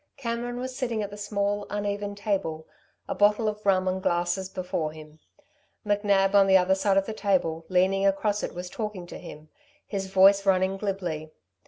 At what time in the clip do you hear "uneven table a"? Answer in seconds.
1.69-3.13